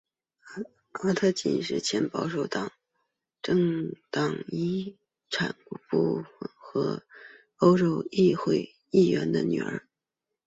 [0.99, 2.71] 阿特金斯是前保守党
[3.43, 4.97] 政府国家遗
[5.29, 5.55] 产
[5.91, 6.23] 部
[6.57, 7.03] 和
[7.57, 9.85] 欧洲议会议员的女儿。